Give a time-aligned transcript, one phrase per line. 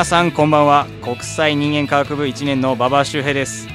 [0.00, 0.86] 皆さんこんばんは。
[1.02, 3.68] 国際人間科学部1年の馬場周平です、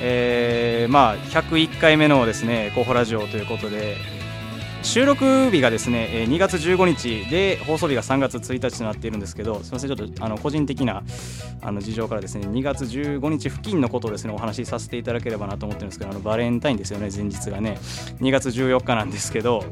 [0.00, 3.96] えー、まあ101回目のですね候補ラジオということで
[4.84, 11.02] 収録日がですね2月15日で放送日が3月1日となっているんですけどすみませんちょっとあの個人的な
[11.60, 17.78] あの事情からですね2月15日付近のことをですねお話しさせていただければなと思ってるんですけどあのバレンタインですよね前日がね。
[18.20, 19.64] 2月14日なんですけど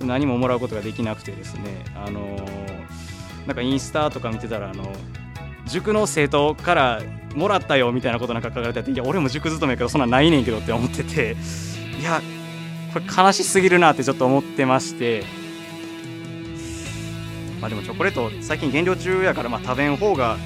[0.00, 2.86] 何ももらうことができなくてですねあのー
[3.46, 4.84] なんかインスタとか見てたらあの
[5.66, 7.02] 塾の生徒から
[7.34, 11.36] もらったよみたいなことなんか書かれてていや俺も塾勤めやけどそんなんないねんけどって思ってて
[12.00, 12.22] いや
[12.92, 15.46] これ悲しすぎるなってちょっと思ってまして。
[17.60, 20.36] まあでもチョコレート最近減量中やからまあ食べん方が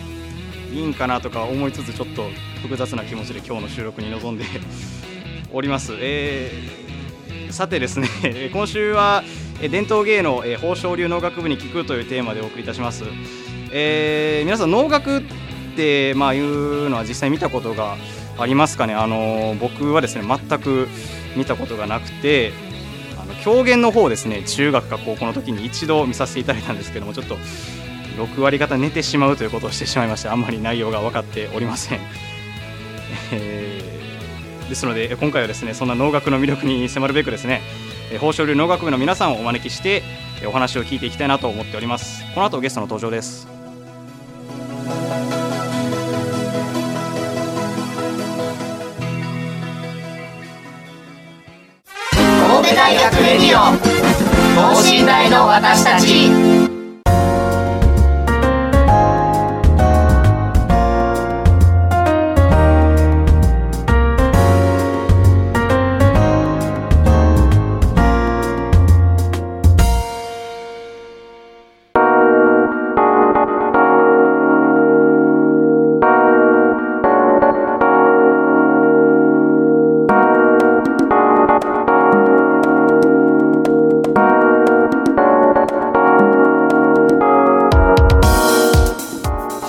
[0.73, 2.31] いいんかなとか思いつつちょっと
[2.63, 4.45] 複雑な気持ちで今日の収録に臨んで
[5.53, 8.09] おります、えー、さてですね
[8.55, 9.25] 今週は
[9.61, 13.05] 伝統芸能宝生流農学部に聞くというテーマでお送りいたします。
[13.73, 15.23] えー、皆さん能楽っ
[15.77, 17.97] てまあいうのは実際見たことが
[18.39, 18.95] ありますかね？
[18.95, 20.89] あの僕はですね全く
[21.37, 22.53] 見たことがなくて
[23.21, 27.37] あの狂言の方ですね中学か高校の時に一度見させていただいたんですけどもちょっと
[28.17, 32.01] 6割方寝てしまうということをしてしまいましてあんまり内容が分かっておりません、
[33.33, 37.63] えー、ですので今回はですねそんな能楽の魅力に迫るべくですね
[38.15, 40.03] 宝生流農学部の皆さんをお招きして
[40.45, 42.25] お話を聞いていきたいなと思っております。
[42.35, 43.60] この後ゲストの登場です。
[53.31, 53.77] レディオ
[54.75, 56.60] 等身大の私たち。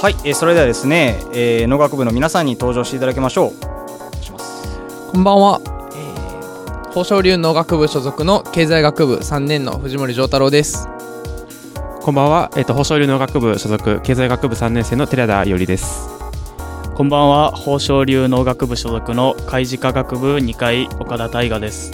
[0.02, 5.12] はい、えー、それではですね、えー、農学部の皆さんに登場していただきましょう。
[5.12, 5.62] こんばんは、
[5.94, 10.88] えー、豊昇流農学部所属の経済学部3年の藤森丈太郎です。
[12.02, 16.10] こんばんは、えーと、豊昇流農学部所属経済学部3年生の寺田伊織です。
[16.96, 17.54] こんばんは。
[17.60, 21.92] 豊昇流農学部所属の海事科学部2階岡田大我です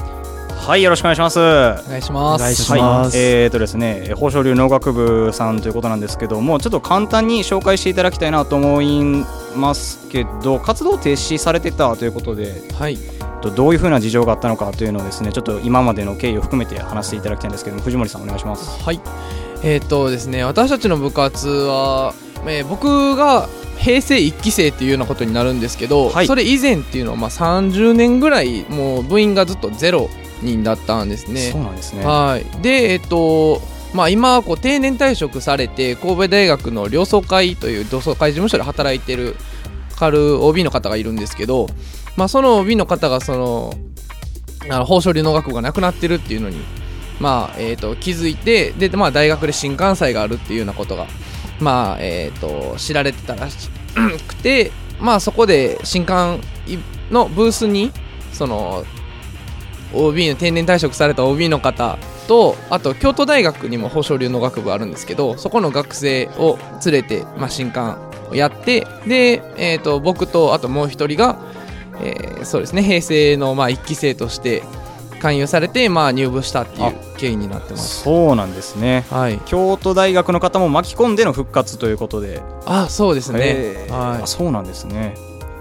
[0.68, 1.40] はいよろしくお願いします。
[1.40, 2.42] お願いします。
[2.42, 9.24] お願いします、はい、えーとですね豊昇流農学部さんということなんですけどもちょっと簡単に紹介していただきたいなと思い
[9.56, 12.98] ますけど活動停止されてたということで、はい、
[13.56, 18.84] どういうふうな事情があったのかというのをですねちょっと今までの経緯を含めて話していただきたいんですけど藤森さんお願いします。
[18.84, 19.00] はい。
[19.64, 22.14] えっ、ー、とですね私たちの部活は、
[22.46, 23.48] えー、僕が
[23.78, 30.10] 平成1期生っていうようなことになるんですけど、はい、それ以前っていうのはまあ30年ぐらいもう部員がずっとゼロ
[30.42, 31.52] 人だったんですね。
[31.52, 33.62] そうなんですねはいで、えっと
[33.94, 39.36] まあ、今こう定年退職されて神戸大学の両総会という同窓会事務所で働いてる
[39.96, 41.68] カル OB の方がいるんですけど、
[42.16, 43.74] まあ、その OB の方がその
[44.70, 46.58] あの宝生流農学部がなくなってるっていうのに、
[47.20, 51.08] まあえーと、気づいてで、まあ、大学で新幹線があるっていうようなことが、
[51.60, 53.70] まあえーと、と知られてたらし
[54.28, 56.46] くて、まあ、そこで新幹
[57.10, 57.92] のブースに
[58.34, 58.84] その
[59.94, 61.98] OB の定年退職された OB の方
[62.28, 67.98] とあと京都大学にも宝生流の学部あるんですけどそこの学生を連れて、まあ、新刊
[68.30, 71.40] をやってで、えーと、僕とあともう一人が、
[72.02, 74.64] えー、そうですね平成のまあ1期生として
[75.20, 78.04] 勧誘されて、まあ、入部したっていう経緯になってます。
[78.04, 82.42] そうなんですね、はい、京都大学の方も巻き込んでの復活ということで。
[82.66, 85.16] あそうですね、はい、そうなんですね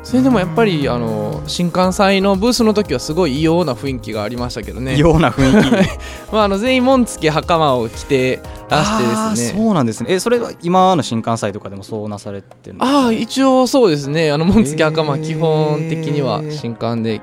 [0.06, 4.96] それでもやっぱりあの新幹線のブースの時はすごい異様な雰囲気がありましたけどね。
[4.96, 5.72] ような雰囲気。
[6.32, 9.60] まあ、あの全員紋付き袴を着てらしてですね。
[9.60, 10.12] そうなんですね。
[10.12, 14.30] えそれは今の新幹線とかでもそうなされてるんですかああ一応そうですね。
[14.30, 17.20] あの紋付き袴基本的には新刊で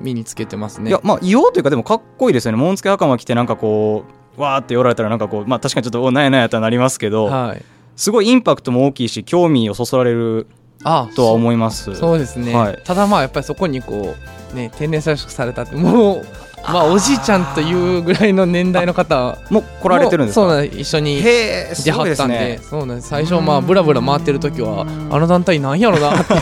[0.00, 0.88] 身につけてますね。
[0.88, 2.56] いやまあ異様というかでもかっこいいですよね。
[2.56, 4.04] 紋付き袴着てなんかこ
[4.38, 7.62] うわーって寄られたらなんかこうまあ確かにちょっとおなんやなんやとはなりますけど、はい。
[7.94, 10.46] すごいインパクトも大きいし興味をそそられる
[10.84, 11.94] あとは思います。
[11.94, 12.78] そうですね、はい。
[12.84, 14.16] ただまあやっぱりそこにこ
[14.52, 16.26] うね天然採色されたってもう
[16.62, 22.60] まあおじいちゃんというぐらいの年代の方もう来られてるんですそう一緒に出はったんでね。
[22.62, 23.08] そうなんです。
[23.08, 24.84] 最初まあブラブラ回ってる時はあ
[25.18, 26.32] の団体なんやろなって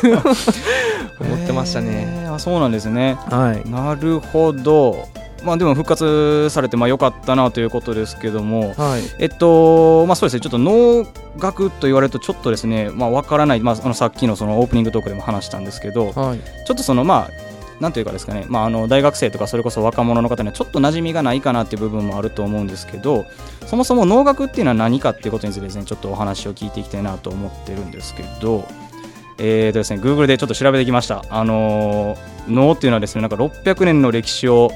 [1.20, 2.28] 思ってましたね。
[2.30, 3.18] あそうなんですね。
[3.30, 3.68] はい。
[3.68, 5.08] なるほど
[5.42, 9.02] まあでも復活されてまあ良かったなということですけどもはい。
[9.18, 11.06] えっとまあそうですねちょっと能
[11.40, 16.40] 楽と言われるとちょっとですねまあわからないまああのさっきのそのオープニングトークでも話したんですけどはい。
[16.66, 17.50] ちょっとそのまあ
[17.80, 23.24] なんというかですかね、まあ、あの大学生とかそれこそ若者の方にはちょっと馴染みがないかなっていう部分もあると思うんですけど
[23.66, 28.68] そもそも能楽っていうのは何かっていうことについてですねちょっとお話を聞いていきたいなと思ってるんですけど
[29.38, 31.24] えーとですね Google でちょっと調べてきました。
[31.30, 34.70] あのー能っていうのはですねなんか600年の歴史を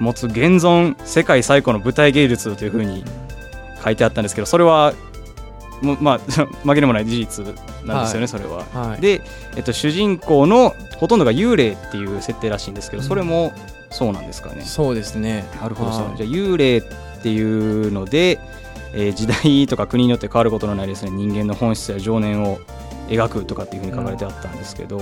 [0.00, 3.04] 持つ現存世界最古の舞台芸術というふうに
[3.84, 4.92] 書いてあったんですけどそれは
[5.82, 6.20] もうまあ
[6.64, 7.44] 紛れもない事実
[7.84, 8.28] なんですよね、はい。
[8.28, 8.64] それは。
[8.74, 9.00] はい。
[9.00, 9.22] で、
[9.56, 13.52] えっと、主人公のほとんどが幽霊っていう設定らしいんですけど、それも
[13.90, 14.62] そうなんですかね？
[14.64, 15.44] そうですね。
[15.62, 16.16] なるほど、そうはい。
[16.16, 16.82] じゃあ幽霊っ
[17.22, 18.40] ていうので、
[18.92, 22.58] えー時代とか国によって変わることのないですね人間の本質や情念を
[23.08, 25.00] 描くとかっていうふうに書かれてあったんですけど、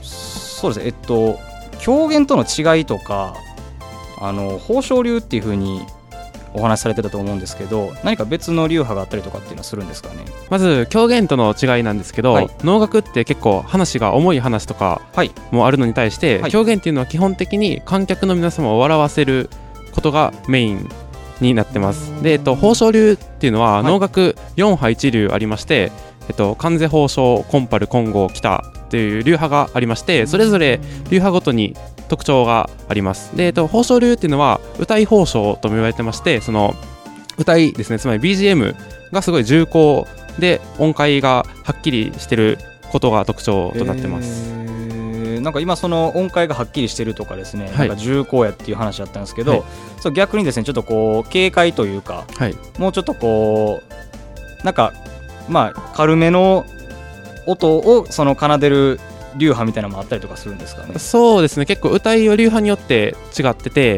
[0.00, 0.86] そうですね。
[0.86, 1.38] えっと
[1.80, 3.34] 狂言との違いとか
[4.22, 5.82] あの宝生流っていうふうに
[6.54, 10.16] お話しされてたと思うんですけど何か別の流派があったりとかっていうのはするんですかね？
[10.50, 12.50] まず狂言との違いなんですけど、はい。
[12.62, 15.30] 能楽って結構話が重い話とかはい。
[15.50, 16.50] もあるのに対して、はい。
[16.50, 19.48] 狂言っていうのは基本的に観客の皆様を笑わせる
[19.92, 20.88] ことがメイン
[21.40, 22.22] になってます。
[22.22, 23.84] で、えっと、宝生流っていうのははい。
[23.84, 25.90] 能楽4派1流ありまして、
[26.28, 28.62] えっと、関西宝生コンパル金剛北
[28.92, 30.78] っていう流派がありましてそれぞれ
[31.08, 31.74] 流派ごとに
[32.10, 33.34] 特徴があります。
[33.34, 36.74] で、えっと、宝生流っていうのは歌い宝生とも言われてましてその
[37.38, 38.76] 歌いですねつまり BGM
[39.10, 40.04] がすごい重厚
[40.38, 42.58] で音階がはっきりしてる
[42.90, 45.40] ことが特徴となってます、えー。
[45.40, 47.88] なんか今その音階がはっきりしてるとかですね、はい。
[47.88, 49.62] なんか重厚やっていう話だったんですけど、はい。
[50.02, 52.54] そう逆にですねちょっとこう軽快というかはい。
[52.78, 53.80] もうちょっとこ
[54.60, 54.92] うなんか
[55.48, 56.66] まあ軽めの
[57.46, 59.00] 音をその奏でる
[59.36, 60.98] 流派みたいなのもあったりとかするんですかね？
[60.98, 63.96] そうですね結構歌いは流派によって違ってて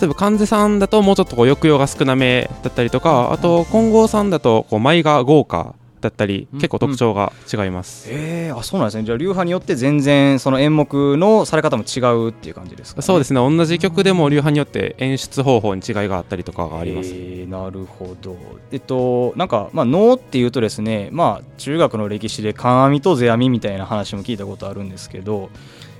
[0.00, 9.04] 例えば関西さんだともうちょっとこう抑揚が少なめだったりとかあと金剛さんだとこう舞が豪華だったりうん結構特徴が違います、えー、あそうなんですね。
[9.04, 13.40] じゃあ流派によって全然その演目のされ方も違うっていう感じですか、ね、そうですね。
[13.40, 18.36] 同じ曲でも流派によって演出方法に違いがあったりとかがあります、えーなるほど。
[18.70, 25.48] えっと、なんか、まあ、能っていうとですね、まあ、中学の歴史で、観阿弥と世阿弥みたいな話も聞いたことあるんですけど、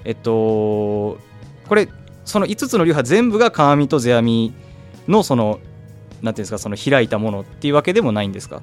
[0.05, 0.31] えっと、
[1.69, 1.89] これ、
[2.27, 4.53] その5つの流派全部が観阿弥と世阿弥
[5.09, 5.59] の、その、
[6.21, 8.57] なんていうんですか、その開いたものっていうわけでもないんですか？
[8.57, 8.63] ま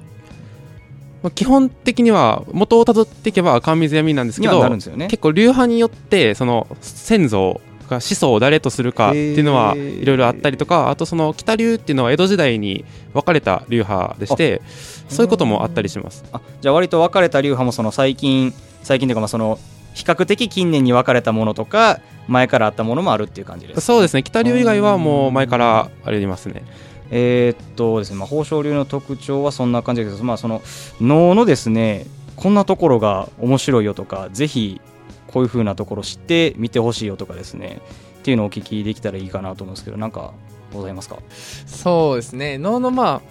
[1.30, 5.08] 基本的には元をたどっていけば神水闇なんですけどね。
[5.08, 12.84] 結構流派によってその先祖が始祖を誰とするかっていうのはいろいろあったりとかあとその北流っていうのは江戸時代に
[13.14, 14.60] 分かれた流派でして
[15.08, 16.24] そういうこともあったりします。
[16.32, 19.58] あじゃあ、割と分かれた流派も、その最近、最近というか、まあ、その、
[19.94, 24.22] 比較的近年に分かれたものとか、前からあったものもあるっていう感じですかそうですね。
[24.22, 26.64] 北流以外はもう前からありますね
[27.10, 30.62] えーっとですね、まあ、宝生流の特徴はそんな感じですけど、まあ、その
[31.00, 34.80] 能のですねこんなところが面白いよとかぜひ
[35.28, 37.80] こういう風なところ知って見てほしいよとかですね
[38.18, 40.32] っていうのをお聞きできたらいいかなと思うんですけどなんか
[40.72, 41.18] ございますか？
[41.66, 42.58] そうですね。
[42.58, 43.22] 能のま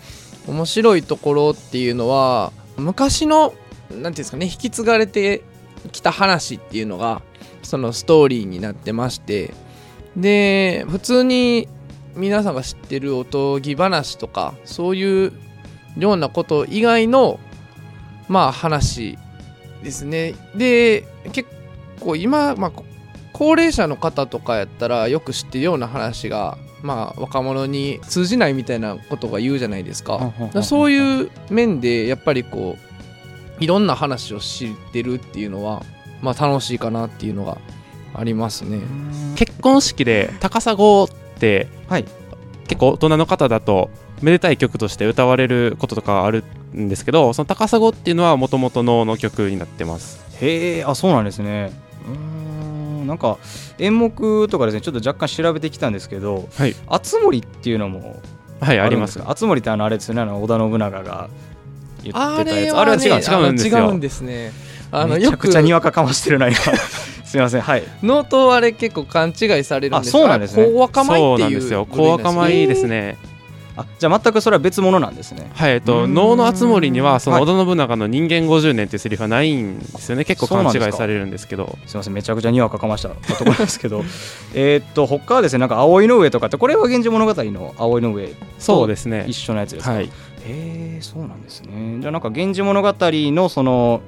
[0.47, 3.53] あ面白いところっていうのは昔の
[3.89, 5.43] なんていうんですかね引き継がれて
[5.91, 7.21] きた話っていうのが
[7.61, 9.53] そのストーリーになってまして
[10.15, 11.67] で普通に
[12.15, 15.33] 皆さんが知ってるおとぎ話とかそういう
[15.97, 17.39] ようなこと以外の
[18.27, 19.17] まあ話
[19.83, 21.49] ですねで結
[21.99, 22.85] 構今、まあ、こ
[23.33, 30.31] 高齢者の方とかやったらよく知ってるような話がまあ若者に通じないみたいなことが言うじゃないですか。
[30.63, 32.77] そういう面でやっぱりこ
[33.59, 35.83] ういろんな話を知ってるっていうのは
[36.21, 37.57] まあ楽しいかなっていうのが
[38.13, 38.79] ありますね。
[39.35, 40.75] 結婚式で高砂
[41.87, 42.05] はい。
[42.67, 46.43] 結構大人の方だとめでたい曲として歌われることとかある
[46.75, 50.19] んですけどその高砂っていうのはもともと能の曲になってます。
[50.41, 51.71] へえあそうなんですね。
[52.07, 53.37] うーんなんか
[53.77, 58.19] 演目とかですねちょっと若干調べてきたんですけどはい「あつ森」っていうのも
[58.59, 59.25] はいありますか？
[59.29, 61.29] あつ森ってあのあれですよねあの織田信長が
[62.03, 63.77] 言あってたやれはねつあれは違う違うんですよ。
[63.77, 64.51] 違うんですね
[64.91, 66.57] あのめちゃくよくちゃにわかかましてるな今
[67.35, 67.61] すいません。
[67.61, 67.83] はい。
[68.01, 70.63] ノートあれ結構勘違いされるんですあそうなんですね。
[70.63, 71.85] あれコウワカマイそうっていうなんですよ。
[71.85, 73.17] 小若米ですね。
[73.77, 75.51] あじゃあ全くそれは別物なんですね。
[75.53, 77.43] はいえっと能のあつ森にはそのはい。
[77.43, 80.23] 織田信長の人間50年っていうセリフはないんですよね。
[80.23, 81.77] 結構勘違いされるんですけど。
[81.85, 82.13] すみません。
[82.13, 84.01] めちゃくちゃにわかかましたところですけど。
[84.55, 89.25] えーっと他はですねなんか葵の上とかってこれは源氏物語の葵の上そうですね。
[89.27, 90.05] 一緒のやつですか、はい。
[90.05, 90.09] へ
[90.47, 91.97] えそうなんですね。
[91.99, 93.99] じゃあなんか源氏物語のその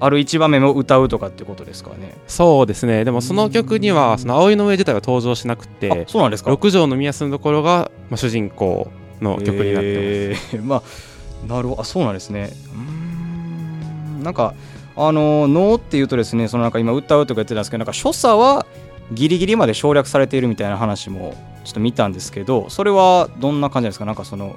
[0.00, 2.16] ある一場面を歌うとかってことですかね。
[2.26, 3.04] そうですね。
[3.04, 6.50] でもその曲にはその葵の上自体は登場しなくあてそうなんですか。
[6.50, 8.90] 六条の宮のところが、まあ、主人公
[9.20, 11.82] の曲になってます、てますまあなるほど。
[11.82, 12.50] あそうなんですね。
[12.74, 14.22] うーん。
[14.22, 14.54] なんか
[14.96, 18.66] あの能っていうとですねそのなんか今歌うとか言ってたんですけどなんか所作は
[19.12, 24.04] ギリギリまで省略されているみたいな話もちょっと見たんですけどそれはどんな感じなんですか？
[24.04, 24.56] なんかその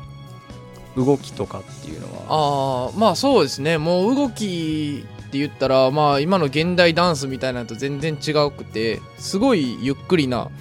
[0.97, 2.89] 動きとかっていうのは。
[2.89, 3.77] ああまあそうですね。
[3.77, 10.51] もう動きって言ったらまあ今の現代ダンスみたいなのと全然違うくてすごいゆっくりな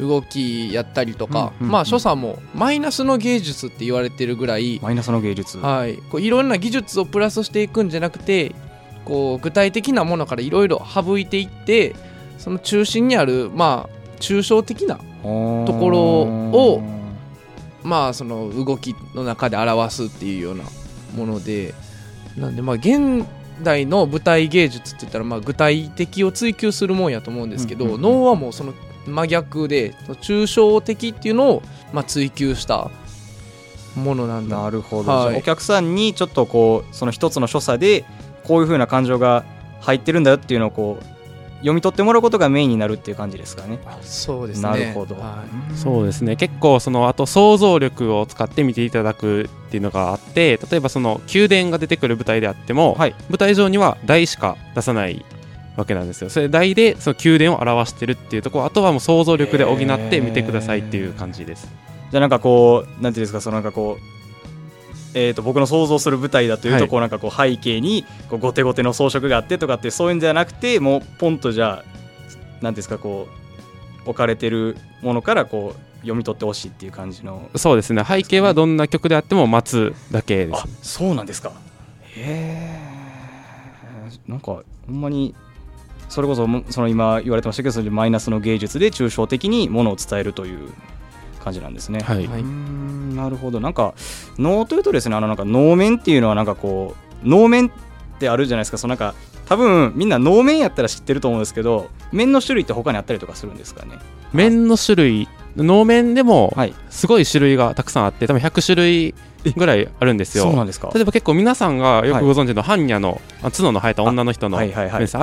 [0.00, 1.70] 動きやったりとか、うんうんうん。
[1.70, 5.58] まあ所作もマイナスの芸術って言われてるぐらい、マイナスの芸術。
[5.58, 8.52] はい、こういろんな技術をプラスしていくんじゃなくて
[9.04, 11.94] こう具体的なものからいろいろ省いていって
[12.36, 16.82] その中心にあるまあ抽象的なところを
[17.84, 20.64] まあその動きの中で表すっていうような
[21.16, 21.72] もので
[22.36, 23.24] なんでまあ現
[23.62, 28.02] 代の舞台芸術って言ったらまあ具体的を追求するもんやと思うんですけど、うんうんうん。
[28.02, 28.74] 能はもうその
[29.06, 32.90] 真逆で抽象的っていうのをまあ追求した
[33.94, 34.62] ものなんだ。
[34.62, 35.38] なるほど、はい。
[35.38, 38.04] お客さんにちょっとこうその一つの所作で
[38.44, 39.44] こういう風な感情が
[39.80, 41.04] 入ってるんだよっていうのをこう
[41.60, 43.78] 読み取ってもらうことがメインになるっていう感じですかね。
[44.02, 44.68] そうですね。
[44.68, 45.76] なるほど、はい。
[45.76, 46.36] そうですね。
[46.36, 53.14] 結構そのあと想像力を使って見ていただくっていうのがあって例えばその宮殿が出てくる舞台であっても、はい。
[53.28, 55.24] 舞台上には台しか出さない
[55.76, 56.30] わけなんですよ。
[56.30, 59.76] それ台でその宮殿を表してるっていうところあとはもう想像力で補っ
[60.08, 61.68] て見てくださいっていう感じです。
[62.10, 64.16] じゃあなんかこうなんていうんですかそのなんかこう
[65.18, 66.88] えー、と僕の想像する舞台だというと、はい。
[66.88, 73.28] こうなんかこう背景にこうゴテゴテの装飾があってとかってそういうんじゃなくてもうポンとじゃあなんていうんですかこ
[74.06, 77.48] う置かれてるものからこう読み取ってほしいっていう感じの。
[77.56, 78.04] そうですね。
[78.04, 80.62] 背景はどんな曲であっても待つだけです。
[80.62, 81.52] あそうなんですか。
[82.16, 82.80] へ
[84.28, 85.34] えんかほんまに
[86.08, 90.70] それこそもその今言われてましたけどそれマイナスの芸術で抽象的にものを伝えるという
[91.42, 92.00] 感じなんですね。
[92.00, 92.28] はい、
[93.14, 93.60] なるほど。
[93.60, 93.94] なんか
[94.38, 95.16] 能というとですね。
[95.16, 96.94] あのなんか能面っていうのはなんかこ
[97.24, 97.70] う能面っ
[98.18, 98.78] てあるじゃないですか。
[98.78, 99.14] そのなんか
[99.46, 103.98] 多分みんな能面やったら知ってると思うんですけど面の種類って他にあったりとかするんですかね？
[104.32, 106.74] 面の種類能面でもはい。
[106.90, 109.14] すごい種類がたくさんあって多分100種類
[109.56, 110.44] ぐらいあるんですよ。
[110.44, 110.90] そうなんですか？
[110.94, 114.62] 例えば結構皆さんがよくご存知の般若のあ角の生えた女の人のあ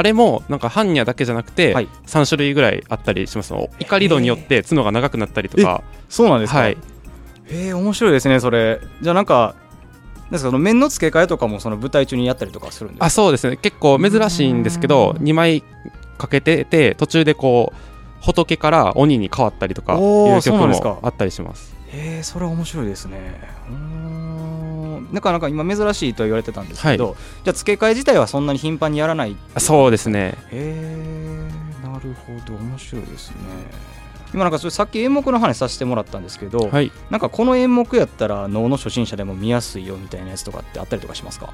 [0.03, 1.87] れもなんか般若だけじゃなくてはい。
[2.07, 3.53] 3種類ぐらいあったりします。
[3.79, 5.83] 怒り度によって角が長くなったりとか。
[6.09, 6.59] そうなんですか？
[6.59, 6.77] はい。
[7.49, 8.79] えー、面白いですねそれ。
[9.01, 9.55] じゃあなんか
[10.31, 13.05] ですの面の付け替えとかもその舞台中にやったりとかするんですか？
[13.05, 13.57] あそうですね。
[13.57, 15.63] 結構珍しいんですけど2枚
[16.17, 17.92] かけてて途中でこう
[18.23, 20.89] 仏から鬼に変わったりとかいう曲そうなんですか。
[20.89, 21.75] もあったりします。
[21.91, 23.19] えー、それは面白いですね。
[23.69, 25.09] うーん。
[25.11, 30.35] なかなか今珍しいとは言われてたんですけど、じゃあ付け替え自体はそんなに頻繁にやらないあそうですね。
[30.49, 31.49] へ
[31.83, 33.35] えなるほど面白いですね。
[34.33, 36.91] 今なんかそれさっき演目の話させてもらったんですけど、はい。
[37.11, 41.53] なんかこの演目やったら能の初心者でも見やすいよみたいなやつとかってあったりとかしますか？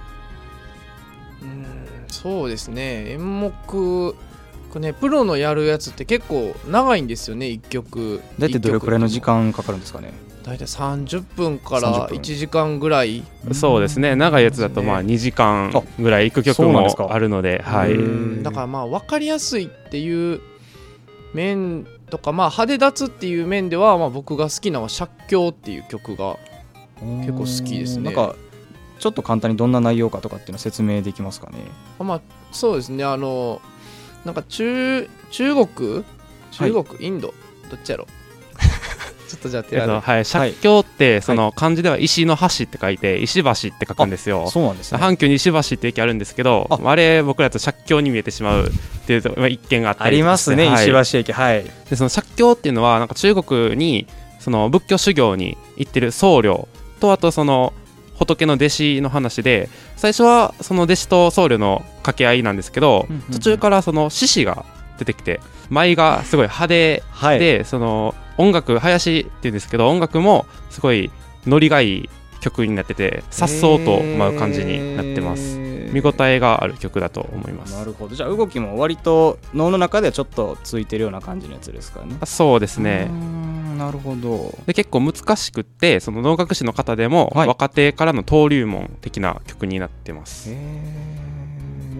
[1.41, 1.65] うん
[2.07, 3.11] そうですね。
[3.11, 4.15] 演目
[4.69, 8.21] これねプロのやるやつって結構長いんですよね1曲。
[8.37, 10.11] だいたいどれくらいの時間かかるんですかね？
[10.43, 12.17] 大体30分か30ら分。
[12.17, 13.23] 1時間ぐらい。
[13.51, 14.15] そうですね。
[14.15, 18.43] 長いやつだとまあ2時間ぐらい行く曲もあるのではい。
[18.43, 20.41] だからまあ分かりやすいっていう
[21.33, 26.37] 面とかまあ派手立つっていう面ではまあ僕が好きなのは「借境」っていう曲が
[27.01, 28.03] 結構好きですね。
[28.05, 28.35] なんか
[28.97, 31.59] ちょっと簡単にどんな内容かとかっていうの説明できますかね？
[31.99, 32.21] まあ
[32.51, 33.03] そうですね。
[33.03, 33.61] あの
[34.25, 36.03] なんか中中国？
[36.51, 37.33] 中国、インド？
[37.69, 38.07] どっちやろ？
[39.29, 44.49] ちょっとじゃあ手洗いえっとはい、借境ってその漢字では石の橋って書いて石橋って書くんですよ。
[44.49, 44.99] そうなんですね。
[44.99, 46.79] 阪急に石橋って駅あるんですけどあ。
[46.83, 50.89] あれ僕らだと借境に見えてしまうっていうとまあ一見があったりありますね、はい。
[50.89, 51.31] 石橋駅。
[51.31, 51.63] はい。
[51.89, 54.07] でその借境っていうのはなんか中国に
[54.39, 56.67] その仏教修行に行ってる僧侶
[56.99, 57.73] とあとその
[58.19, 64.65] 仏の弟子の話で最初はその弟子と僧侶の掛け合いなんですけど、途中からその獅子が
[64.99, 67.39] 出てきて舞がすごい派手はい。
[67.39, 71.11] で、その音楽林っていうんですけど音楽もすごい
[71.47, 72.09] ノリがいい
[72.41, 75.57] 曲になっててさっそうと舞う感じになってます。
[75.91, 77.75] 見応えがある曲だと思います。
[77.75, 78.15] なるほど。
[78.15, 82.15] じゃあ動きも割と脳の中ではちょっとついてるような感じのやつですかね。
[82.21, 83.09] あそうですね
[83.79, 84.53] なるほど。
[84.65, 87.47] で結構難しくってその能楽師の方でもはい。
[87.47, 90.51] 若手からの登竜門的な曲になってます、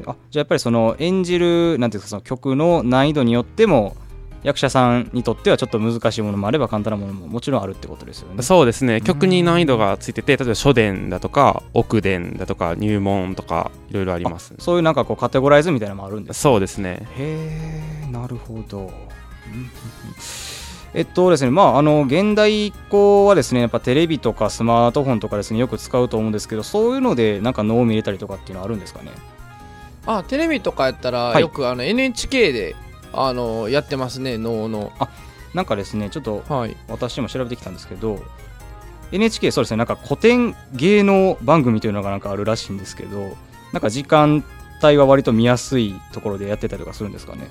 [0.06, 3.96] あじゃあやっぱりその演じるなんていうかその曲の難易度によっても
[4.44, 8.42] 役者さんにとってはちょっと難しいものもあれば簡単なものももちろんあるってことですよね。
[8.44, 9.02] そうですね。
[9.02, 14.54] 曲に難易度がついてて例えば書伝だとか奥伝だとか入門とかいろいろあります。
[14.60, 17.08] そういうなんかこうカテゴライズみたいなのもあるんですそうですね。
[17.18, 18.92] へえなるほど。
[20.94, 29.12] えっとですねまああの現代以降はですねやっぱテレビとかスマートフォンとかですねよく使うと思うんですけどそういうのでなんか脳を見れたりとかっていうのはあるんですかね？
[30.06, 31.42] あテレビとかやったら、はい。
[31.42, 32.76] よくあの NHK で
[33.14, 34.92] あのやってますね能の。
[35.54, 36.76] なんかですねちょっとはい。
[36.88, 38.20] 私も調べてきたんですけど
[39.12, 43.36] NHK そうですねなんか古典芸能番組というのがなんかあるらしいんですけど
[43.74, 44.44] なんか時間
[44.84, 47.48] 帯は割と見やすいところでやってたりとかするんですかね？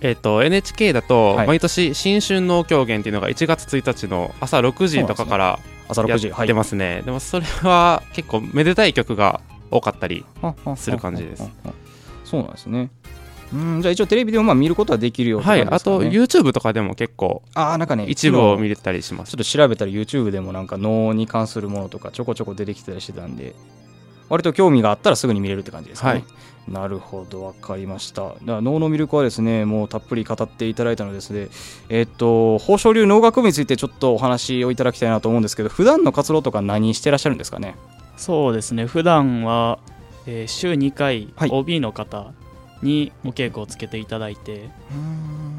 [0.00, 1.46] えっ、と NHK だとはい。
[1.46, 7.02] 毎年新春能狂言っていうのが1月1日の朝6時とかから朝6時やってますね。
[7.04, 9.40] でもそれは結構めでたい曲が
[9.70, 10.24] 多かったり
[10.76, 11.50] する感じです。
[12.24, 12.90] そうなんですね。
[13.52, 15.62] うんじゃあ一応テレビでもまあ見ることはできるよってはい。
[15.62, 19.30] あと YouTube とかでも結構ああなんかね一部を見るれたりします。
[19.30, 23.54] ちょっと調べたら YouTube でもなんか脳に関するものとかちょこちょこ出てきてたりしてたんで
[24.28, 26.72] 割と興味があったらすぐに見れるって感じですかね、はい。
[26.72, 28.22] なるほど分かりました。
[28.22, 31.48] だから脳の魅力はですねもうたっぷり語っていただいたのでですね。
[31.88, 37.74] えっと宝生流農学部についてちょっとお話をいただきたいなと思うんですけど普段の活動とか何してらっしゃるんですかね？
[38.16, 38.84] そうですね。
[38.86, 39.78] 普段は、
[40.26, 41.50] えー週2回はい。
[41.50, 42.32] OB の方
[42.82, 44.68] にお稽古をつけていただいて、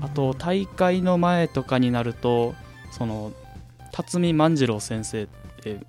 [0.02, 2.54] あと大会の前とかになると
[2.92, 3.34] その
[3.92, 5.28] 辰巳万次郎先生っ
[5.62, 5.80] て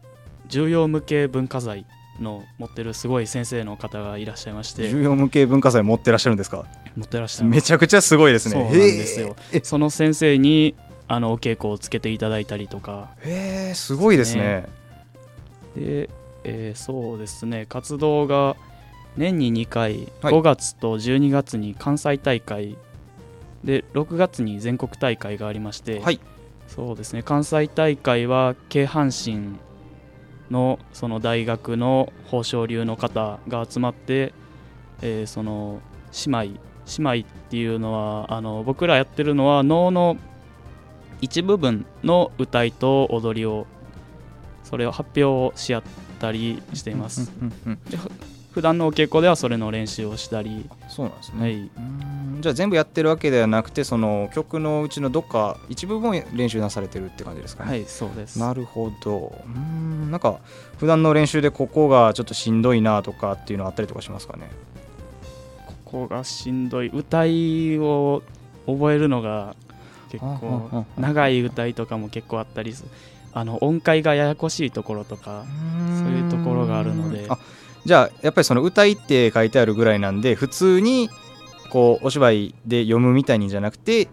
[0.49, 1.87] 重要無形文化財
[2.21, 4.89] の持ってるすごい先生の方がいらっしゃいまして。
[4.89, 6.65] 重要無形文化財持ってらっしゃるんですか？
[6.97, 7.57] 持ってらっしゃいます。
[7.57, 8.55] めちゃくちゃすごいですね。
[8.55, 9.37] そうなんですよ。
[9.63, 10.75] その先生に
[11.09, 13.11] あのお稽古をつけていただいたりとか。
[13.23, 14.67] へえすごいですね。
[15.77, 16.11] で、
[16.45, 17.67] えーそうですね。
[17.69, 18.57] 活動が
[19.17, 20.35] 年に2回、はい。
[20.35, 22.77] 5月と12月に関西大会。
[23.65, 26.21] で6月に全国大会がありまして、はい。
[26.69, 27.23] そうですね。
[27.23, 29.59] 関西大会は京阪神
[30.51, 34.33] のその大学の宝生流の方が集まって、
[35.03, 35.81] えーその
[36.27, 36.61] 姉妹
[36.99, 40.17] 姉妹っていうのはあの僕らやってるのは能の
[41.21, 43.67] 一部分の歌いと踊りを
[44.65, 45.83] それを発表し合っ
[46.19, 47.31] たりしています。
[47.91, 48.11] でふ
[48.53, 51.71] 普段のお稽古ではそれの練習をしたり、そうなんですね、はい、うん
[52.41, 58.39] じゃあ全部やってるわけではなくてその曲のうちのどっか一部分を練習なされてるって感じですかね、はい、そうです。
[58.39, 59.33] なるほど。
[59.47, 60.41] うんなんか
[60.79, 64.51] 普段の練習でここがちょっとしんどいなとかっていうのあったりとかしますかね？
[65.85, 68.23] ここがしんどい歌いを
[68.67, 69.57] 覚えるのが
[70.11, 72.85] 結構あ長い歌いとかも結構あったりす
[73.33, 75.45] あの音階がややこしいところとか
[75.99, 77.27] そういうところがあるので。
[77.29, 77.39] あ
[77.87, 81.09] じゃあやっぱりその歌いって書いてあるぐらいなんで普通に
[81.71, 84.09] こうお芝居で読むみたいにじゃなくて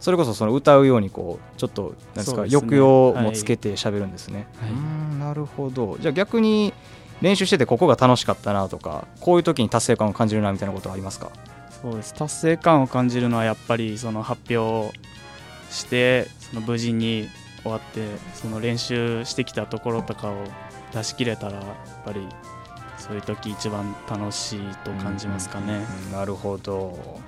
[0.00, 4.46] それこそその歌うようにこうちょっとなんですか抑揚もつけて喋るんですね、
[5.18, 5.98] なるほど。
[6.00, 6.72] じゃあ逆に
[7.20, 11.30] 練習しててここが楽しかったなとかこういう時に達成感を感じるなみたいなことはありますか？
[11.82, 12.14] そうです。
[12.14, 14.90] 達成感を感じるのはやっぱりその発表
[15.70, 17.28] してその無事に
[17.62, 20.34] 終わってその練習してきたところとかを
[20.94, 21.64] 出し切れたらやっ
[22.06, 22.26] ぱり
[23.10, 25.84] そういう時一番楽しいと感じますかね。
[26.06, 27.18] うんなるほど。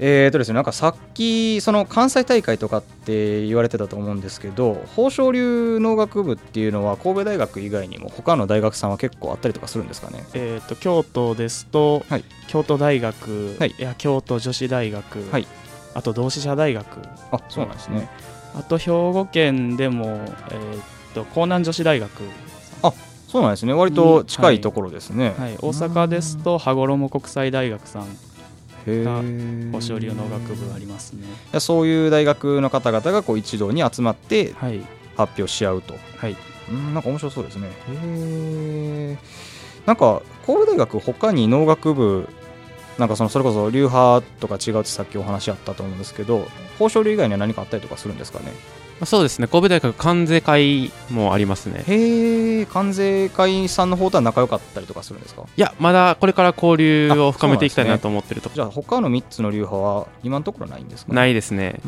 [0.00, 10.24] えーとですね、なんかさっきその関西大会とかって言われてたと思うんですけど宝生流農学部っていうのは神戸大学以外にも他の大学さんは結構あったりとかするんですかね？
[10.34, 12.24] えー、と京都ですと、はい。
[12.48, 13.74] 京都大学、はい。
[13.78, 15.46] い、や京都女子大学、はい。
[15.94, 16.84] あと同志社大学。
[17.30, 18.08] あそうなんですね。
[18.56, 20.06] あと兵庫県でも、
[20.50, 20.80] えー、
[21.14, 22.10] と江南女子大学、
[23.34, 23.72] そうなんですね。
[23.72, 28.02] 割と近いところですね、はい、大阪ですと羽衣国際大学さん
[28.86, 31.58] へがー宝生流農学部ありますね。
[31.58, 34.78] そういう大学の方々がこう一堂に集まってはい、
[35.16, 35.94] 発表し合うと。
[36.16, 36.36] はい、
[36.70, 37.66] うんなんか面白そうですね。
[37.88, 39.18] へ
[39.86, 42.28] えんか神戸大学他に農学部
[42.98, 48.44] なんかそのそれこそ流派とか違うってさっきお話あったと思うんですけど豊昇龍以外には何かあったりとかするんですかね？
[48.46, 49.48] まあそうですね。
[49.48, 51.84] 神戸大学関税会もありますね。
[51.86, 55.42] へえ関税会さんの方とは仲良かったりとかするんですか？
[55.56, 58.54] いやまだこれから交流を深めていきたいなと思ってるとこ。
[58.54, 61.12] じゃあ他の3つの流派は今のところないんですか？
[61.12, 61.80] ないですね。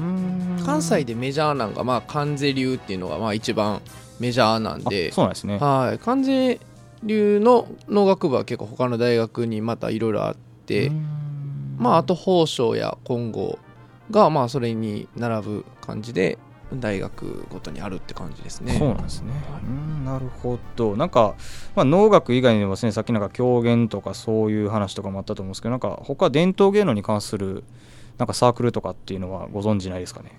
[0.65, 3.81] 関西でメジャーなんがまあ関税流っていうのがまあ一番
[4.19, 5.59] メジャーなんであそうなんですね。
[5.59, 5.99] はい。
[5.99, 6.61] 関税
[7.03, 10.91] 流の農学部は結構他の大学にまたいろいろあって、
[11.79, 13.59] まああと宝生や金剛
[14.11, 16.39] がまあそれに並ぶ感じで
[16.75, 19.33] 大学ごとにあるって感じですねそうなんですね。
[19.65, 20.97] うんなるほど。
[20.97, 21.35] なんか、
[21.75, 27.65] まあ、農学以外にもですね、さっきなんか狂言とかそういう話とかもあったと思うんですけど、なんか他伝統芸能に関する
[28.19, 30.33] なんかサークルとかっていうのはご存知ないですかね？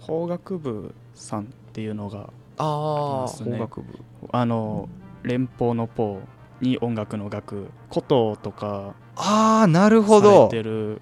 [0.00, 3.98] 法学部さんっていうのがああますね法学部。
[4.32, 4.88] あの
[5.22, 10.48] 連邦のポーに音楽の楽琴とかああ、なるほされど。
[10.48, 11.00] てる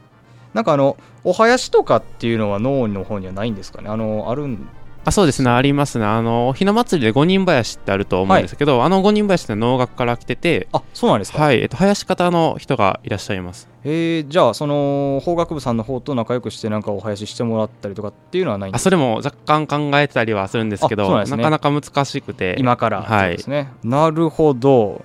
[0.56, 3.90] なんかあの、お囃子とかっていうのは脳の方にはないんですかね？
[3.90, 4.66] あの、あるん
[5.04, 5.50] あそうですね。
[5.50, 6.04] ありますね。
[6.04, 11.42] あのひな祭りで五人林ってあると思うんですけど、あの五人林って農学から来ててあそうなんですか？
[11.42, 13.68] はい、えっと、林方の人がいらっしゃいます。
[13.84, 18.82] えー、じゃあ、その法学部さんの方と仲良くして、なんかお囃子してもらったりとかっていうのはないんですか？
[18.82, 21.30] あそれも若干考えてたりはするんですけどなね。
[21.30, 22.56] なかなか難しくて。
[22.58, 25.04] 今からはいそうですね、なるほど。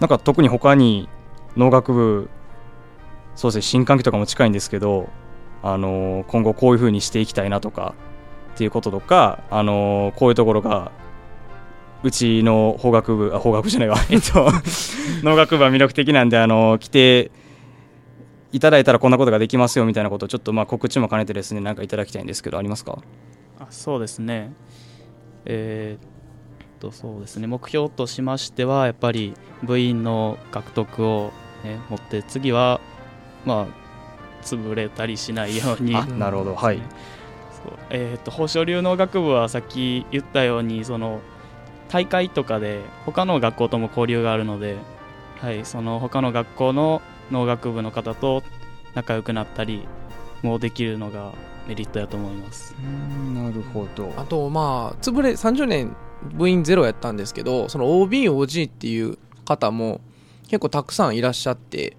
[0.00, 1.10] なんか特に他に
[1.58, 2.30] 農学部
[3.36, 5.08] そうですね新歓期とかも近いんですけど
[5.62, 7.94] あの今後こういう風にしていきたいなとか
[8.54, 10.90] っていうこととかあのこういうところが
[12.02, 13.96] うちの法学部あ法学じゃないわ。
[14.10, 14.48] えっと
[15.22, 17.30] 農学部は魅力的なんであの来て
[18.52, 22.98] いただいたらこんなことができますよみたいなことをちょっとまあ告知も兼ねてですねなんかいただきたいんですけどありますか？
[23.58, 24.52] あそうですね。
[25.46, 26.08] えーっ
[26.78, 27.46] とそうですね。
[27.46, 31.32] 目標としましてはやっぱり部員の獲得を、
[31.64, 32.80] ね、持って次は
[33.46, 35.96] まあ潰れたりしないように。
[35.96, 36.54] あなるほど。
[36.54, 36.82] はい。
[37.64, 37.78] そう。
[37.90, 41.20] えーっと豊昇龍農学部はさっき言ったようにその
[41.88, 44.76] 大会とかで他の学校とも交流があるので、
[45.40, 48.42] はい、その他の学校の農学部の方と
[48.94, 49.86] 仲良くなったり
[50.42, 51.32] もできるのが
[51.68, 52.74] メリットやと思います。
[53.34, 54.12] なるほど。
[54.16, 55.96] あとまあ潰れ30年
[56.34, 60.00] 部員ゼロやったんですけどその OBOG っていう方も
[60.48, 61.96] 結構たくさんいらっしゃって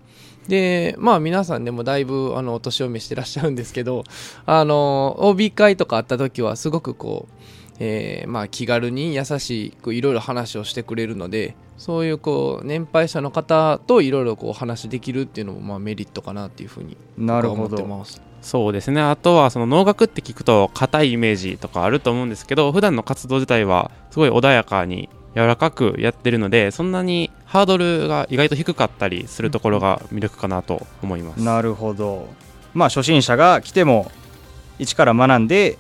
[0.48, 4.04] でまあ皆さんでもだいぶあのお年を召してらっしゃるんですけど
[4.46, 7.34] あの OB 会とかあった時はすごくこう、
[7.80, 18.22] えーまあ気軽に優しくいろいろ話をしてくれるのでそういうこう年配者の方といろいろこう話できるっていうのもまあメリットかなっていうふうに僕はなるほど思ってます。
[18.42, 31.44] そうですねあとはその農学って聞くと硬いイメージとかあると思うんですけど普段の活動自体はすごい穏やかに柔らかくやってるのでそんなにハードルが意外と低かったりするところが魅力かなと思います。
[31.44, 32.28] なるほど。
[32.74, 34.12] まあ初心者が来ても
[34.80, 35.78] 一から学んで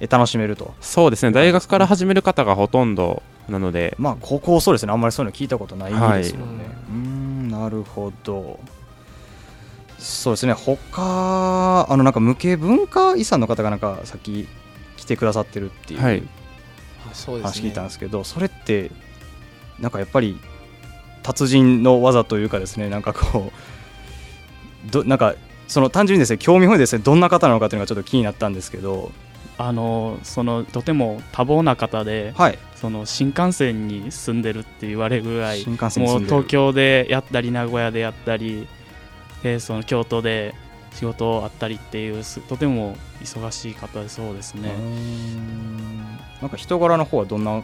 [0.00, 0.74] え楽しめると。
[0.80, 1.30] そうですね。
[1.30, 3.94] 大学から始める方がほとんどなので。
[3.98, 4.92] まあ高校そうですね。
[4.92, 8.58] あんまりそういうの聞いたことないはいですもんね、うーんなるほど。
[9.98, 10.54] そうですね。
[10.54, 14.48] 他あのなんか無形文化遺産の方がなんかさっき
[14.96, 16.18] 来てくださってるっていうはい。
[16.18, 16.28] そう
[17.24, 18.90] 話聞いたんですけど、それって
[19.78, 20.38] なんかやっぱり
[21.22, 23.52] 達人の技というかですねなんかこ
[24.88, 25.34] うどなんか
[25.68, 29.12] その単純にですね興味本位ですねどんな方なのかというのがちょっと気になったんですけど。
[29.58, 32.58] あのそのとても多忙な方ではい。
[32.74, 38.68] その新幹線に住んでるって言われるぐらいもうん東京でやったり名古屋でやったり
[39.42, 40.54] でその京都で
[40.96, 44.72] 仕事あったりっていうすとても忙しい方でそうですね。
[46.40, 47.62] なんか人柄の方はどんな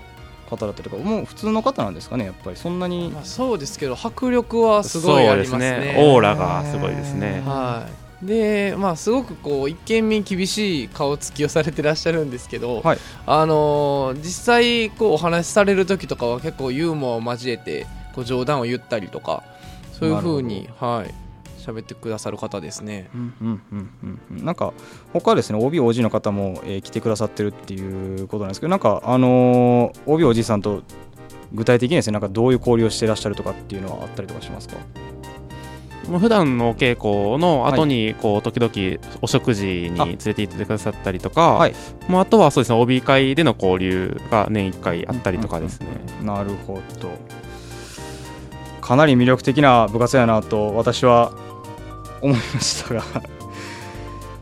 [0.48, 2.56] 方だったりとかもう普通の方なんですかねやっぱり。
[2.56, 5.70] そんなにまあ、そうですけど迫力はすごいありますそうね。
[5.80, 7.42] ですオーラがすごいですね。
[7.46, 7.86] は
[8.22, 8.26] い。
[8.26, 12.98] でまあすごくこう一見見厳しい顔つきをされてらっしゃるんですけど、はい。
[13.26, 19.42] あのー実際こうお話しされる時とかは結構ユーモアを交えてこう冗談を言ったりとか
[19.98, 21.14] そういう風にはい
[21.62, 23.08] 喋ってくださる方ですね。
[23.14, 24.44] うんうんうんうんうん。
[24.44, 24.72] なんか
[25.12, 30.82] 他ですね OBOG の方も、えー来てくださってるっていうことなんですけどなんかあのー OBOG さんと
[31.52, 34.76] 具体的にですねなんかどういう交流をしてらっしゃるとかっていうのはあったりとかしますか？
[36.08, 41.74] もう普段のお稽古の後にこう時々お食事に連れて行ってくださったりとか、はい。
[42.08, 45.86] もうあとはそうですね OB 会での交流が年1回あったりとかですね、
[46.22, 47.10] なるほど。
[48.80, 51.32] かなり魅力的な部活やなと私は
[52.22, 53.02] 思いましたが。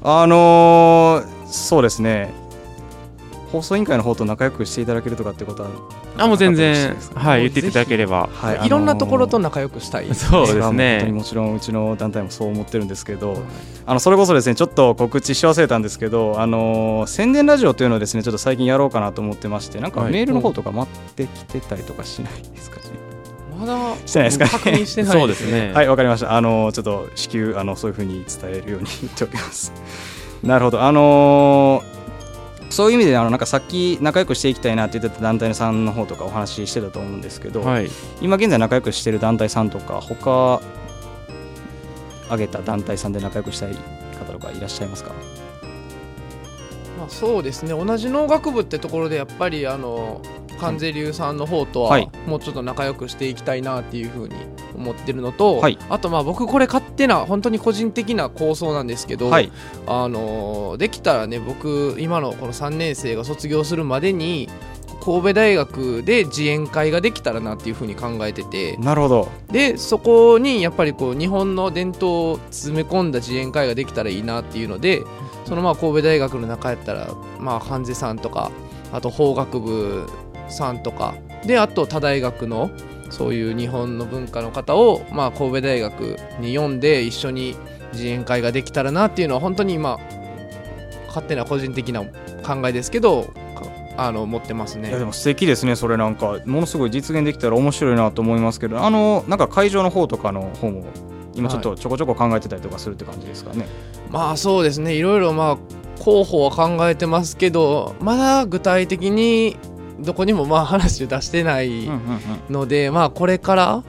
[0.02, 2.32] あのーそうですね。
[3.50, 5.70] 放送委員会の方と仲良くしていただけるとかってことは
[6.16, 8.28] あもう全然はい言っていただければ。
[8.32, 10.14] はいいろんなところと仲良くしたい。
[10.14, 11.10] そうですね。
[11.12, 13.36] もちろんうちの団体もそう思ってるんですけど、
[13.86, 20.12] あのそれこそですねちょっと告知し忘れたんですけど、あのー宣伝ラジオというのをですねちょっと最近やろうかなと思ってましてなんかはい。
[20.12, 22.82] メールの方とか待ってきてたりとかしないですかね。
[23.60, 24.50] まだしてないですかね。
[24.50, 25.72] 確認してないそうですね。
[25.74, 25.88] はい。
[25.88, 26.34] わかりました。
[26.34, 29.72] あのーちょっと至急あのそういう風に伝えるように言っておきます。
[30.42, 30.82] なるほど。
[30.82, 32.00] あのー
[32.70, 37.90] そういう意味であのなんかさっき仲良くしていきたいなって言ってた団体さんの方とかお話ししてたと思うんですけど、はい。
[38.20, 40.60] 今現在仲良くしてる団体さんとか他
[42.26, 43.74] 挙げた団体さんで仲良くしたい
[44.24, 45.10] 方とかいらっしゃいますか？
[46.96, 47.70] まあ、そうですね。
[47.74, 50.20] 同じ農学部ってところでやっぱりあの
[50.60, 52.10] 関税流さんの方とははい。
[52.26, 54.34] もうちょっと仲良くしていきたいなっていうふうに
[54.76, 55.78] 思ってるのと、はい。
[55.88, 59.50] あとまあ僕これ勝手な本当に個人的な構想なんですけど、はい。
[59.86, 64.48] あのできたらね僕今のこの3年生が卒業するまでに
[65.00, 69.28] 神戸大学で自演会ができたらなっていうふうに考えててなるほど。
[69.50, 75.02] でそこにやっぱりこう日本の伝統を詰め込んだ自演会ができたらいいなっていうので
[75.46, 78.52] そのまあ神戸大学の中やったらまあ関西さんとか
[78.92, 80.06] あと法学部
[80.50, 81.14] さんとか。
[81.46, 82.70] であと他大学の
[83.08, 86.00] そういう日本の文化の方をまあ神戸大学
[86.38, 87.56] に読んで一緒に
[87.92, 89.98] 自演会ができたらなっていうのは本当に今
[91.08, 93.64] 勝手な個人的な考えですけどか
[93.96, 94.88] あの持ってますね。
[94.88, 95.04] いやで。
[95.04, 96.38] も素敵ですねそれなんか。
[96.46, 100.84] ものすごい実現できたら面白いなと思いますけどあのなんか会場の方とかの方も
[101.34, 103.66] 今ちょっとちょこちょこ考えてたりとかするって感じですかね、
[104.10, 104.94] まあそうですね。
[104.94, 105.58] いろいろまあ
[106.00, 109.56] 候補は考えてますけどまだ具体的に
[110.00, 111.96] どこにもまあ話を出してないうんうんう
[112.50, 112.52] ん。
[112.52, 113.84] ので、まあこれから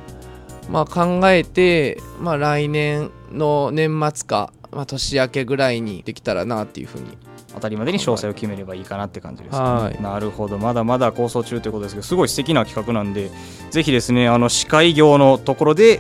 [0.69, 7.17] まあ考えて、まあ、来年の年末か、まあ、年明けぐらいにできたらなっていうふうに。
[7.53, 10.01] 当たりまでに詳細を決めればいいかなって感じですかね、はい。
[10.01, 10.57] なるほど。
[10.57, 13.29] まだまだ構想中ということですけどすごい素敵な企画なんで
[13.71, 15.99] ぜひですねあの司会業のところで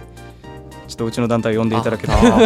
[0.87, 2.41] ちょっとうちの団体を呼んでいただけたら。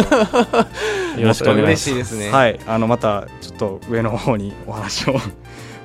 [1.16, 2.30] よろしくお願い嬉しましいですね。
[2.30, 5.16] はい、あのまたちょっと上の方にお話を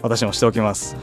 [0.01, 0.95] 私もしておきます。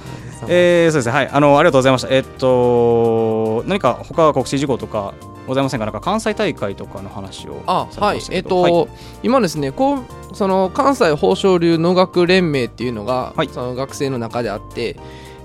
[0.48, 2.08] えー、そうですね、はい、あのありがとうございました。
[2.08, 5.14] えっと、何か他告知事項とか
[5.46, 8.18] ございませんか、なんか関西大会とかの話をあはい。
[8.18, 8.48] えっ、てましたけど。
[8.48, 8.88] と、
[9.22, 13.48] 今ですねこうその関西宝生流農学連盟っていうのが、はい。
[13.48, 14.96] その学生の中であって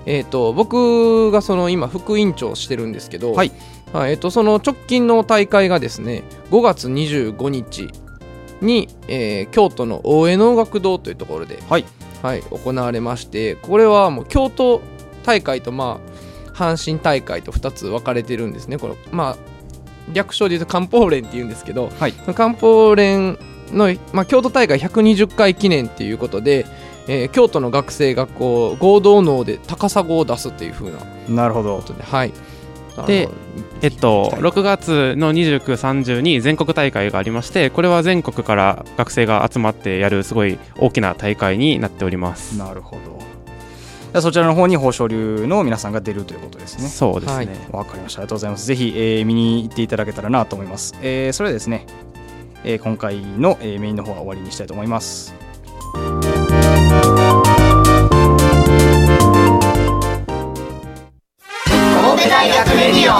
[0.06, 3.52] えっ、と僕がその今副委員長をしてるんですけど、はい。
[3.92, 4.12] はい。
[4.12, 7.88] えっとその直近の大会がですね5月25日
[8.60, 11.84] に、えー京都の大江農学堂というところで、はい
[12.24, 14.80] はい、行われましてこれはもう京都
[15.24, 16.00] 大会とま
[16.54, 18.78] あ阪神大会と2つ分かれてるんですね。
[18.78, 19.36] このまあ
[20.12, 22.12] 略称で言うと漢方連っていうんですけど、はい。
[22.12, 23.38] 漢方連
[23.72, 26.66] の、まあ、京都大会120回記念っていうことで、
[27.08, 31.82] えー京都の学生がこう合同能で高砂を出すっていう風なこなるほど。
[31.82, 32.32] はい
[33.06, 33.28] で
[33.82, 42.56] えっと、はい6月の29、30に全国大会がありまして、これは全国から学生が集まってやるすごい大きな大会になっております。
[42.56, 43.18] なるほど。
[43.18, 46.88] じゃあそちらの方に豊昇流の皆さんが出るということですね。
[46.88, 47.36] そうですね。
[47.36, 48.20] はいわかりました。
[48.20, 48.66] ありがとうございます。
[48.66, 50.94] ぜひ、えー見に行っていただけたらなと思います。
[51.02, 51.86] えーそれではですね、
[52.64, 55.34] えー今回の、えーメインの方は終わりにしたいと思います。
[62.84, 63.14] レディオ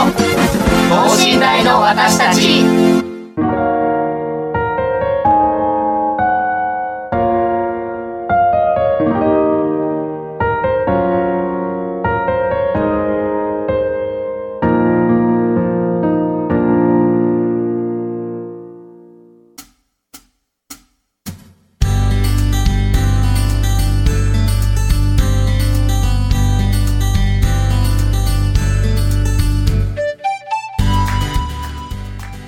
[0.90, 3.73] 等身大の私たち。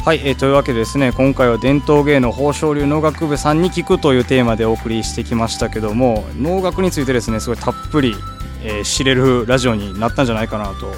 [0.06, 8.14] はい、えーというわけでですね今回は伝統芸能宝生流農学部さんに聞くというテーマでお送りしてきましたけども農学についてですねすごいたっぷり、
[8.62, 10.92] えー知れるラジオになったんじゃないかなと、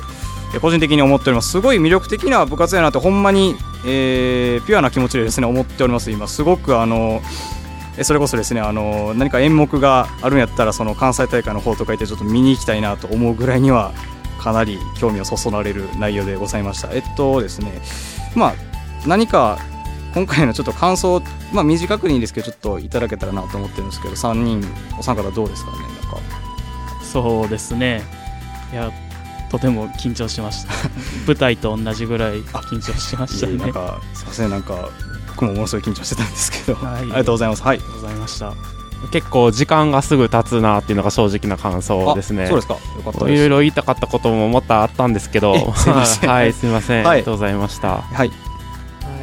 [0.52, 1.52] えー個人的に思っております。
[1.52, 6.10] すごい魅力的な部活やなってほんまに、えーピュアな気持ちでですね思っております。
[6.10, 7.22] 今すごくあの
[7.96, 13.94] えそれこそですねあの何か演目があるんやったらその関西大会の方とか行ってちょっと見に行きたいなと思うぐらいには
[14.38, 16.90] かなり興味をそそられる内容でございました。
[16.92, 17.80] えっとですね
[18.34, 18.54] まあ
[19.06, 19.58] 何か
[20.14, 24.64] 今回のちょっと感想、まあ、短くにいいんですけどちょっといただけたらなと思ってるんですけど3人
[24.98, 26.18] お三方どうですかねなんか。
[27.02, 28.02] そうですね。
[28.72, 28.90] いや
[29.50, 30.72] とても緊張しました。
[31.26, 33.56] 舞台と同じぐらい緊張しましたね。
[33.56, 34.90] なんかすいませんなんか
[35.28, 37.00] 僕もものすごい緊張してたんですけど、はい。
[37.00, 37.62] ありがとうございます。
[37.62, 37.76] はい。
[37.76, 38.52] ありがとうございました。
[39.12, 42.44] 結構時間がすぐ経つなっていうのが正直な感想ですね。
[42.44, 42.74] あそうですか。
[42.74, 43.32] よかったです。
[43.32, 45.54] いろいろ言いたかったことももっとあったんですけど。
[46.26, 46.52] はい。
[46.52, 47.12] すみません、はい。
[47.12, 48.02] ありがとうございました。
[48.02, 48.47] はい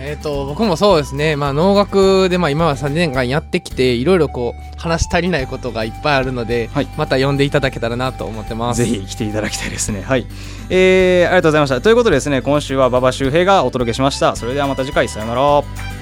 [0.07, 10.01] えー、と僕もそうですね、まあ、農学でまあ今は3年間やってきていろいろこう話し足りないことがいっぱいあるので、はいまた呼んでいただけたらなと思ってますぜひ来ていただきたいですね。
[10.01, 10.27] はい、
[10.69, 11.81] えー、ありがとうございました。
[11.81, 14.35] ということでですね、今週は馬場周平がお届けしました。
[14.35, 15.94] それではまた次回さよなら。